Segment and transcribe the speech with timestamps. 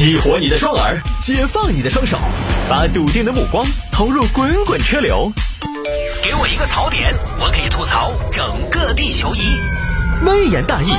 [0.00, 2.18] 激活你的双耳，解放你的双手，
[2.70, 5.30] 把笃定的目光投入滚滚车流。
[6.22, 9.60] 给我一个槽点，我可以吐槽整个地球仪。
[10.24, 10.90] 微言大义，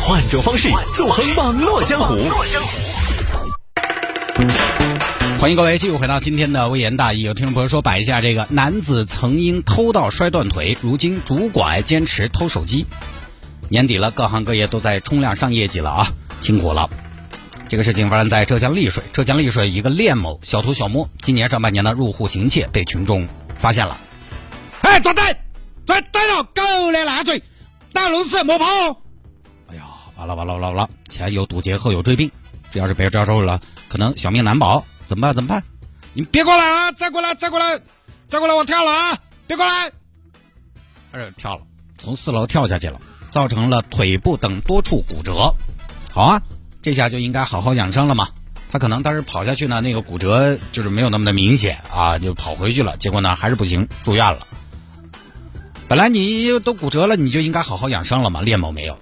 [0.00, 2.16] 换种方式纵横网络江湖。
[5.38, 7.20] 欢迎各位继续回到今天的微言大义。
[7.20, 12.86] 有听众朋友说摆一下这个男子曾因偷盗摔断腿，如今拄拐坚持偷手机。
[13.68, 16.08] 年底了，各行各业都在冲量上业绩了啊，
[16.40, 16.88] 辛苦了。
[17.68, 23.26] 这个事情发生在浙江丽水，浙江丽水一个练某小偷小摸，今年上半年呢入户行窃，被群众
[23.56, 23.98] 发现了。
[24.82, 25.36] 哎，抓逮，
[25.84, 27.42] 抓逮到狗的烂嘴，
[27.92, 28.64] 打路死莫跑！
[29.66, 29.82] 哎呀，
[30.16, 32.30] 完了完了完了完了，前有堵截，后有追兵，
[32.70, 35.34] 这要是被抓住了，可能小命难保，怎么办？
[35.34, 35.62] 怎么办？
[36.12, 36.92] 你别过来啊！
[36.92, 37.80] 再过来，再过来，
[38.28, 39.18] 再过来，我跳了啊！
[39.48, 39.90] 别过来！
[41.10, 41.62] 哎，跳了，
[41.98, 43.00] 从四楼跳下去了，
[43.32, 45.52] 造成了腿部等多处骨折。
[46.12, 46.40] 好啊。
[46.86, 48.28] 这下就应该好好养生了嘛。
[48.70, 52.96] 他可能当时跑下去呢，那个骨折就是没有那么的明显啊，就跑回去了。
[52.96, 54.46] 结果呢，还是不行，住院了。
[55.88, 58.40] 本来你都骨折了，你就应该好好养生了嘛。
[58.40, 59.00] 练某没有，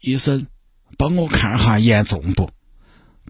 [0.00, 0.48] 医生，
[0.98, 2.50] 帮我看下严重不？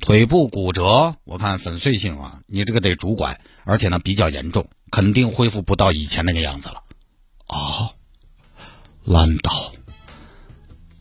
[0.00, 6.82] 腿部骨折，我看粉碎性啊，你这个得拄拐，而且呢比较严重，肯定恢复不到以前那个样子了。
[7.48, 7.92] 啊？
[9.04, 9.52] 难道？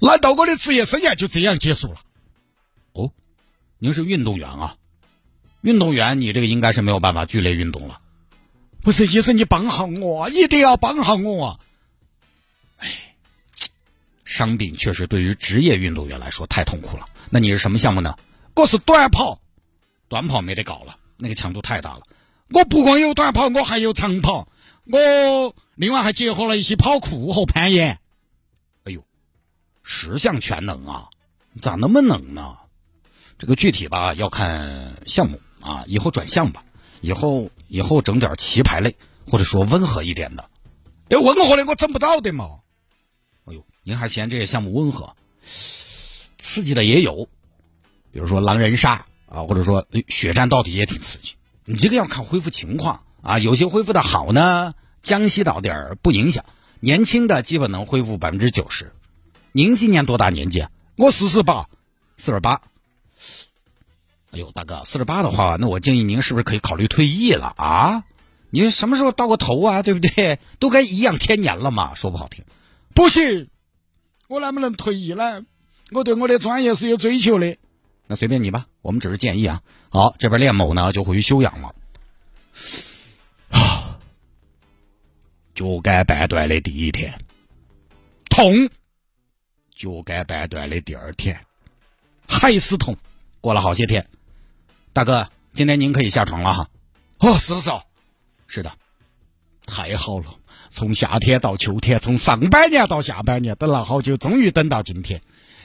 [0.03, 1.95] 难道我的职业生涯就这样结束了？
[2.91, 3.11] 哦，
[3.79, 4.75] 您是运动员啊？
[5.61, 8.01] 运动员，你这个应该是没有办法剧烈运动了。
[8.81, 11.59] 不是医生，你帮下我，一定要帮下我啊！
[12.79, 13.15] 哎，
[14.25, 17.05] 伤病确实对于职业运动员来说太痛苦了。
[17.29, 18.17] 那你是什么项目呢？
[18.55, 19.39] 我是短跑，
[20.09, 22.01] 短跑没得搞了，那个强度太大了。
[22.49, 24.49] 我不光有短跑，我还有长跑，
[24.85, 28.01] 我另外还结合了一些跑酷和攀岩。
[29.83, 31.09] 十项全能啊，
[31.61, 32.57] 咋那么能呢？
[33.37, 36.63] 这个具体吧要看项目啊，以后转项吧，
[37.01, 38.95] 以后以后整点棋牌类，
[39.27, 40.49] 或者说温和一点的。
[41.09, 42.59] 这温和的我整不到的嘛。
[43.45, 45.15] 哎呦，您还嫌这些项目温和？
[45.45, 47.27] 刺激的也有，
[48.11, 51.35] 比如说狼人杀啊，或者说血战到底也挺刺激。
[51.65, 56.45] 你这个要看恢复情况啊，有些恢复的好呢，江西岛点儿不影响，
[56.79, 58.93] 年轻的基本能恢复百分之九十。
[59.55, 60.65] 您今年多大年纪？
[60.97, 61.69] 我四十八，
[62.17, 62.59] 四十八。
[64.31, 68.03] 哎呦，大哥，四十八的话，那我建议您是不是可以考虑退役了啊？
[68.49, 69.83] 你什么时候到个头啊？
[69.83, 70.39] 对不对？
[70.57, 72.43] 都该颐养天年了嘛，说不好听。
[72.95, 73.47] 不行，
[74.27, 75.45] 我能不能退役呢？
[75.91, 77.55] 我对我的专业是有追求的。
[78.07, 79.61] 那随便你吧，我们只是建议啊。
[79.89, 81.75] 好，这边练某呢就回去休养了。
[83.53, 83.99] 啊，
[85.53, 87.23] 脚杆半断的第一天，
[88.31, 88.67] 痛。
[89.75, 91.45] 脚杆半断的第二天
[92.27, 92.97] 还是痛，
[93.41, 94.07] 过了好些天，
[94.93, 96.69] 大哥，今天您可以下床了哈。
[97.19, 97.83] 哦，是不是哦？
[98.47, 98.71] 是的，
[99.65, 100.35] 太好了！
[100.69, 105.21] 从夏天到秋天，从上半年到下半年，等了好久，终于等到今天，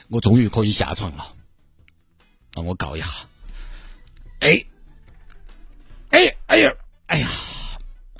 [0.07, 1.33] 我终于可以下床了。
[2.55, 3.07] 让我告一下。
[4.39, 4.65] 哎，
[6.09, 6.73] 哎，哎呀，
[7.07, 7.29] 哎呀，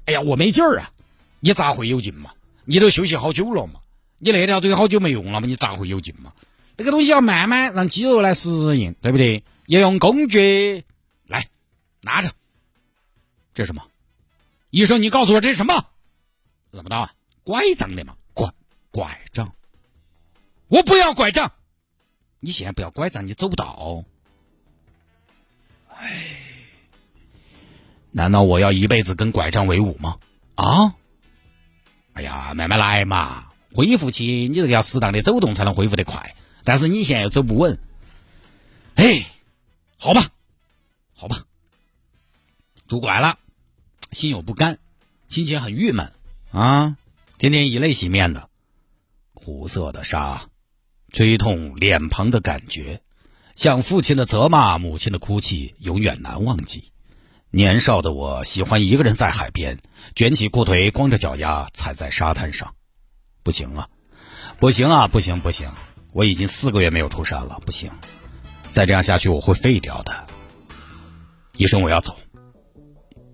[0.05, 0.91] 哎呀，我没劲儿啊！
[1.39, 2.31] 你咋会有劲嘛？
[2.65, 3.79] 你都休息好久了嘛？
[4.19, 5.47] 你那条腿好久没用了嘛？
[5.47, 6.33] 你咋会有劲嘛？
[6.77, 9.43] 那个东西要慢慢让肌肉来适应，对不对？
[9.65, 10.85] 要用工具
[11.25, 11.47] 来
[12.01, 12.31] 拿着。
[13.53, 13.83] 这是什么？
[14.69, 15.85] 医生，你告诉我这是什么？
[16.71, 17.09] 怎么的？
[17.43, 18.15] 拐杖的嘛？
[18.33, 18.53] 拐
[18.91, 19.53] 拐杖？
[20.67, 21.51] 我不要拐杖！
[22.39, 24.05] 你现在不要拐杖，你走不到。
[25.95, 26.37] 哎，
[28.11, 30.17] 难道我要一辈子跟拐杖为伍吗？
[30.55, 30.95] 啊？
[32.13, 33.48] 哎呀，慢慢来嘛。
[33.73, 36.35] 恢复期，你这个要适当的走动才能恢复得快。
[36.63, 37.79] 但是你现在又走不稳，
[38.95, 39.31] 哎，
[39.97, 40.29] 好吧，
[41.15, 41.45] 好吧，
[42.87, 43.39] 拄拐了，
[44.11, 44.77] 心有不甘，
[45.27, 46.11] 心情很郁闷
[46.51, 46.97] 啊，
[47.37, 48.49] 天天以泪洗面的，
[49.33, 50.49] 苦涩的沙，
[51.11, 53.01] 吹痛脸庞的感觉，
[53.55, 56.91] 像父亲的责骂，母亲的哭泣，永远难忘记。
[57.51, 59.79] 年少的我喜欢一个人在海边，
[60.13, 62.75] 卷起裤腿，光着脚丫踩在沙滩上。
[63.49, 63.89] 不行啊，
[64.59, 65.71] 不行啊，不行不行！
[66.13, 67.89] 我已经四个月没有出山了，不行，
[68.69, 70.27] 再这样下去我会废掉的。
[71.57, 72.15] 医生，我要走。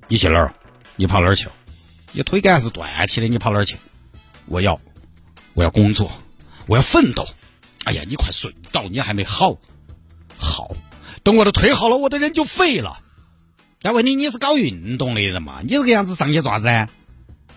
[0.08, 0.54] 你去哪？
[0.96, 1.50] 你跑哪儿去？
[2.14, 3.76] 你腿杆是断起的，你跑哪儿去？
[4.46, 4.80] 我要，
[5.54, 6.10] 我要工作，
[6.66, 7.28] 我要奋斗。
[7.84, 9.58] 哎呀，你快睡到，你还没好。
[10.38, 10.78] 好，
[11.24, 13.00] 等我的腿好了，我的人就废了。
[13.82, 15.60] 但问题你是搞运动的人嘛？
[15.62, 16.90] 你这个样子上去做啥子？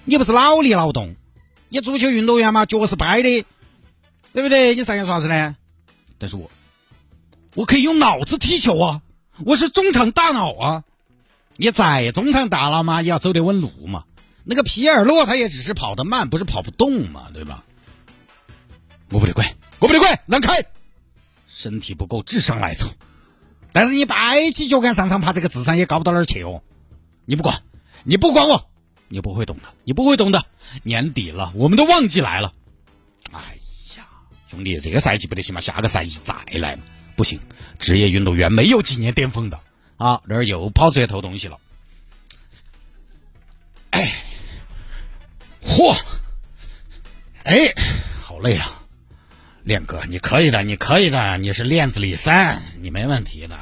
[0.04, 1.14] 你不是脑力劳动？
[1.68, 3.44] 你足球运动员嘛，脚是掰的，
[4.32, 4.74] 对不对？
[4.74, 5.56] 你上去啥子呢？
[6.18, 6.50] 但是我
[7.54, 9.02] 我可以用脑子踢球啊，
[9.44, 10.84] 我是中场大脑啊。
[11.56, 14.04] 你再中场大脑嘛，也要走得稳路嘛。
[14.44, 17.64] 那个皮尔洛他也只是跑得慢，不是跑不动嘛，对吧？
[19.10, 19.46] 我不得管，
[19.78, 20.64] 我不得管，让开！
[21.48, 22.88] 身体不够，智商来凑。
[23.72, 26.62] 但是你摆起脚杆上场，怕这个智商也高不到哪儿去哦。
[27.24, 27.62] 你不管，
[28.04, 28.67] 你不管我，
[29.08, 30.44] 你不会懂的，你不会懂的。
[30.82, 32.52] 年底了，我们都旺季来了。
[33.32, 33.40] 哎
[33.96, 34.06] 呀，
[34.50, 35.60] 兄弟，这个赛季不得行吗？
[35.60, 36.78] 下个赛季再来。
[37.16, 37.40] 不行，
[37.80, 39.58] 职业运动员没有几年巅峰的
[39.96, 40.22] 啊！
[40.28, 41.58] 这儿又跑出来偷东西了。
[43.90, 44.12] 哎，
[45.64, 45.98] 嚯，
[47.42, 47.74] 哎，
[48.20, 48.82] 好累啊！
[49.64, 53.58] 练哥，你可以的，你可以的，你是链子里三，你没问题的。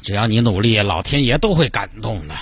[0.00, 2.36] 只要你努力，老天爷都会感动的。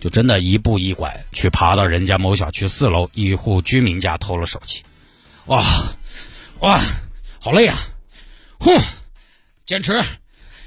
[0.00, 4.82] 就真的一步一拐去爬到人家某小区四楼一户居民家偷了手机。
[5.46, 5.64] 哇，
[6.60, 6.80] 哇，
[7.40, 7.78] 好累啊！
[8.58, 8.70] 呼，
[9.64, 10.02] 坚持！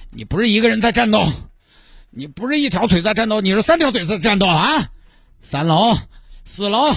[0.09, 1.31] 你不是一个人在战斗，
[2.09, 4.89] 你不是一条腿在战斗，你是三条腿在战斗啊！
[5.41, 5.97] 三楼、
[6.45, 6.95] 四楼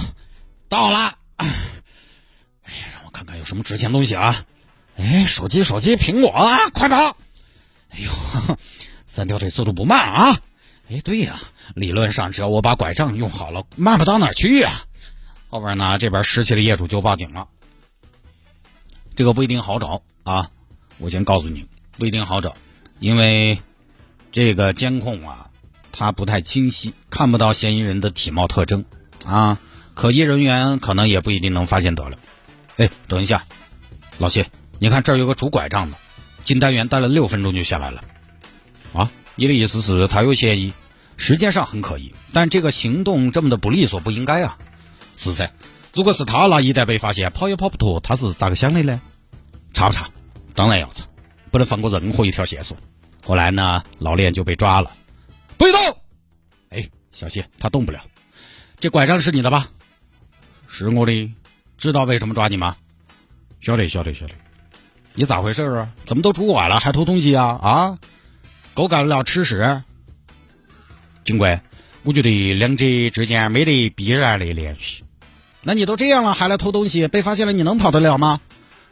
[0.69, 1.17] 到了。
[1.35, 4.45] 哎呀，让我看看有什么值钱东西啊！
[4.97, 6.69] 哎，手机，手机，苹果啊！
[6.69, 7.17] 快跑！
[7.89, 8.57] 哎呦，
[9.05, 10.39] 三条腿速度不慢啊！
[10.93, 11.39] 哎，对呀，
[11.73, 14.83] 理论上只要我把拐杖用好了，慢不到哪儿去啊！
[15.49, 17.47] 后边呢，这边拾起的业主就报警了。
[19.15, 20.51] 这个不一定好找啊！
[20.99, 21.65] 我先告诉你，
[21.97, 22.55] 不一定好找，
[22.99, 23.59] 因为
[24.31, 25.49] 这个监控啊，
[25.91, 28.85] 它不太清晰，看不到嫌疑人的体貌特征
[29.25, 29.57] 啊，
[29.95, 32.19] 可疑人员可能也不一定能发现得了。
[32.77, 33.45] 哎，等一下，
[34.19, 34.47] 老谢，
[34.77, 35.97] 你看这儿有个拄拐杖的，
[36.43, 38.03] 进单元待了六分钟就下来了。
[38.93, 40.71] 啊，你的意思是他有嫌疑？
[41.17, 44.57] 时间上很可疑，但这个行动这么的不利索，不应该啊。
[45.15, 45.51] 是噻，
[45.93, 48.99] 如果是他那一旦被发现，跑也跑不脱，他是咋个想的呢？
[49.73, 50.09] 查不查？
[50.55, 51.05] 当然要查，
[51.51, 52.75] 不能放过任何一条线索。
[53.25, 54.91] 后来呢，老练就被抓了。
[55.57, 55.97] 不许动！
[56.69, 58.01] 哎，小谢，他动不了。
[58.79, 59.69] 这拐杖是你的吧？
[60.67, 61.31] 是我的。
[61.77, 62.75] 知道为什么抓你吗？
[63.61, 64.33] 晓得，晓得，晓得。
[65.13, 65.89] 你咋回事啊？
[66.05, 67.59] 怎么都拄拐了还偷东西啊？
[67.61, 67.97] 啊，
[68.73, 69.83] 狗改不了吃屎！
[71.23, 71.61] 警官，
[72.03, 75.03] 我觉得两者之间没得必然的联系。
[75.61, 78.41] 那你都这样了还来偷东西，被发现了你能跑得了吗？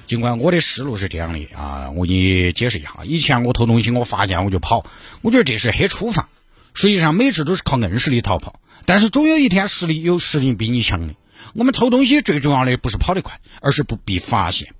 [0.05, 2.99] 警官，我的思路是这样的啊，我给你解释一下。
[3.03, 4.85] 以前我偷东西，我发现我就跑，
[5.21, 6.29] 我觉得这是黑处罚。
[6.73, 11.13] 实际上每次都是靠硬实力逃跑，但是总有一天实力有实力比你强的。
[11.53, 14.73] 我们偷东西最重要的不是跑得快，而是不被发现。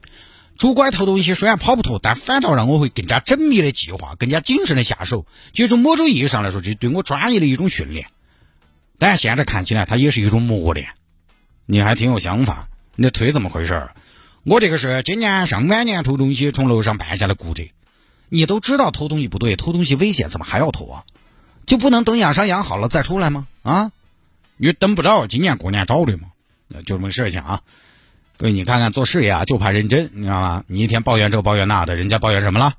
[0.57, 5.25] 主管偷东西虽然跑不脱，但反倒让我会更加缜密的计划，更加谨慎的下手。
[5.53, 8.07] 其实某种意义上来说，这对我专业的一种训练。
[9.00, 10.89] 但现在看起来，它也是一种磨练。
[11.65, 13.89] 你还挺有想法，你的腿怎么回事？
[14.44, 17.71] 我这个是今年上半年偷东西从楼上绊下来骨折。
[18.30, 21.03] 你都知道偷东西不对，偷东西危险，怎么还要偷啊？
[21.65, 23.48] 就不能等养伤养好了再出来吗？
[23.63, 23.92] 啊？
[24.57, 26.27] 你等不到今年过年找的吗？
[26.69, 27.62] 就这么个事情啊，
[28.42, 30.64] 各位，你看看做事业啊，就怕认真，你知道吗？
[30.66, 32.74] 你一天抱怨这抱怨那的，人家抱怨什么了？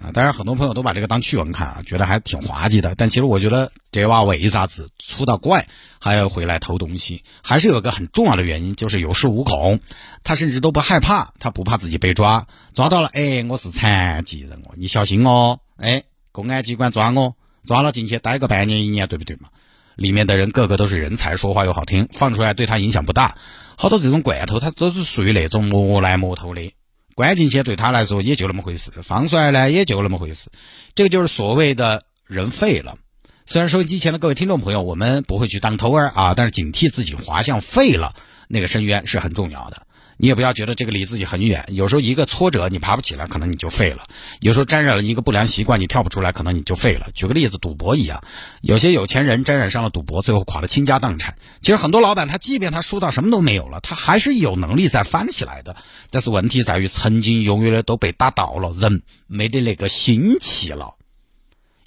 [0.00, 2.94] 啊，当然很多朋友都把这个当趣闻看啊，觉得还挺滑稽的。
[2.94, 5.66] 但其实我觉得这娃为啥子出到怪
[6.00, 9.80] 还要回来偷东西，还是有个很重要的原因，就是有恃无恐，
[10.22, 17.34] 他甚至都不害怕，他不怕自己被抓，抓到了，哎，我是残疾人哦，你小心哦，哎，公安机关抓我，
[17.66, 19.48] 抓了进去待个半年一年，对不对嘛？
[19.96, 23.36] 里面的人个个都是人才，说话又好听，放出来对他影响不大。
[23.76, 26.72] 好多这种罐头，他都是属于那种磨来磨头的，
[27.14, 30.50] 关进去对他来说也就那么回事，放出来呢也就那么回事。
[30.94, 32.96] 这个就是所谓的人废了。
[33.44, 38.14] 虽然收音机前的各位听众朋友，我们不会去当偷儿啊，但是警惕自己滑向废了
[38.48, 39.86] 那个深渊是很重要的。
[40.22, 44.04] 你也不要觉得这个离自己很远，有时候一个挫折你爬不起来，可能你就废了；
[44.38, 47.08] 有时候沾染了一个不良习惯，你跳不出来，可能你就废了。
[47.12, 48.22] 举个例子，赌博一样，
[48.60, 51.36] 有些有钱人沾染上了赌博，最后垮得倾家荡产。
[51.60, 55.74] 其实很多老板，他即便他输到什么都没有了，他还是有能力再翻起来的。
[56.10, 60.94] 但是问题在于，曾经拥有的都被打倒了，人没得那个心气了，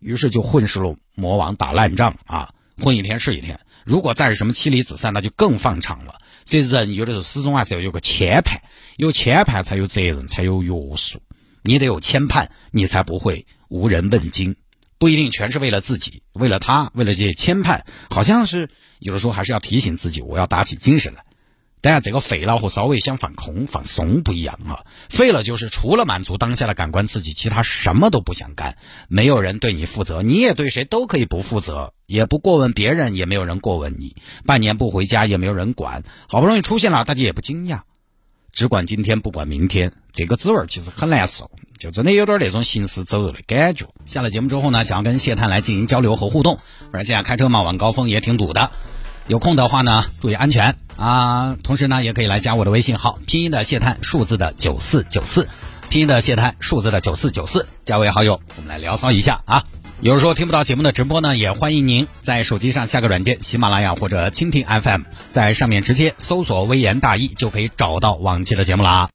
[0.01, 2.49] 于是就混世了魔王打烂仗啊，
[2.81, 3.61] 混一天是一天。
[3.85, 6.15] 如果再是什么妻离子散，那就更放长了。
[6.45, 8.57] 所以人有的时候始终还是要有个牵绊，
[8.97, 11.21] 有牵绊才有责任，才有约束。
[11.61, 14.55] 你得有牵绊，你才不会无人问津。
[14.97, 21.23] 不一定全是为了自己，为了他，为了这些牵绊，好像是有的时候还是要提醒自己，我要打起精神来。
[21.85, 24.81] 当然，这个废了和稍微想放空、放松不一样啊。
[25.07, 28.75] 废了就是除了满足当下的感官刺激，其他什么都不想干。
[29.07, 31.93] 没有人对你负责，你也对谁都可以不负责。
[32.07, 34.15] 也不过问别人，也没有人过问你。
[34.47, 36.01] 半年不回家，也没有人管。
[36.27, 37.81] 好不容易出现了，大家也不惊讶。
[38.51, 43.85] 只管今天不管明天，这个滋味其实很难受，就真的有点那种行尸走肉的感觉。
[44.05, 46.57] 下了节目之后呢，想要跟谢探来进行交流和互动，
[46.89, 48.71] 不然现在开车嘛，晚高峰也挺堵的。
[49.27, 51.58] 有空的话呢，注意安全啊！
[51.63, 55.48] 同时呢，也可以来加我的微信号，拼音的谢探，数字的九四九四，
[55.89, 59.63] 拼音的谢探，数字的九四九四，加为好友，我们来聊骚一下啊！
[60.01, 65.01] 有时候听不到节目的直播呢，也欢迎您在手机上下个软件，喜马拉雅或者蜻蜓 FM，
[65.32, 69.10] 在上面直接搜索“微言大义”就可以找到往期的节目了啊！